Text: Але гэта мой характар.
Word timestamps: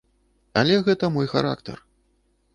Але 0.61 0.79
гэта 0.87 1.11
мой 1.19 1.27
характар. 1.35 1.77